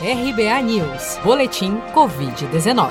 [0.00, 2.88] RBA News, Boletim Covid-19.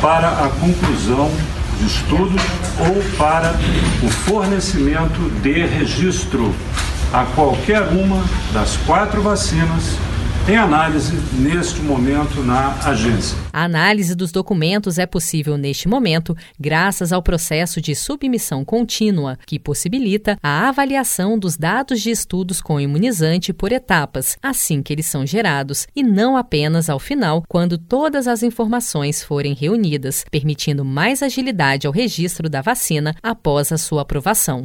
[0.00, 1.28] para a conclusão
[1.80, 2.42] de estudos
[2.78, 3.54] ou para
[4.06, 6.54] o fornecimento de registro
[7.12, 9.98] a qualquer uma das quatro vacinas
[10.48, 13.38] em análise neste momento na agência.
[13.52, 19.58] A análise dos documentos é possível neste momento graças ao processo de submissão contínua, que
[19.58, 25.24] possibilita a avaliação dos dados de estudos com imunizante por etapas, assim que eles são
[25.24, 31.86] gerados, e não apenas ao final, quando todas as informações forem reunidas, permitindo mais agilidade
[31.86, 34.64] ao registro da vacina após a sua aprovação.